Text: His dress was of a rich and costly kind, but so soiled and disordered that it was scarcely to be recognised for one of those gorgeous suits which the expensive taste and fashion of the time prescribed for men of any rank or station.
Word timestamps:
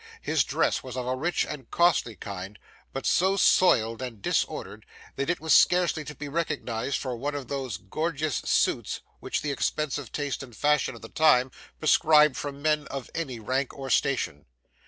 His 0.23 0.43
dress 0.43 0.81
was 0.81 0.97
of 0.97 1.05
a 1.05 1.15
rich 1.15 1.45
and 1.45 1.69
costly 1.69 2.15
kind, 2.15 2.57
but 2.91 3.05
so 3.05 3.37
soiled 3.37 4.01
and 4.01 4.19
disordered 4.19 4.83
that 5.15 5.29
it 5.29 5.39
was 5.39 5.53
scarcely 5.53 6.03
to 6.05 6.15
be 6.15 6.27
recognised 6.27 6.97
for 6.97 7.15
one 7.15 7.35
of 7.35 7.49
those 7.49 7.77
gorgeous 7.77 8.37
suits 8.37 9.01
which 9.19 9.43
the 9.43 9.51
expensive 9.51 10.11
taste 10.11 10.41
and 10.41 10.57
fashion 10.57 10.95
of 10.95 11.03
the 11.03 11.09
time 11.09 11.51
prescribed 11.77 12.35
for 12.35 12.51
men 12.51 12.87
of 12.87 13.11
any 13.13 13.39
rank 13.39 13.75
or 13.75 13.91
station. 13.91 14.47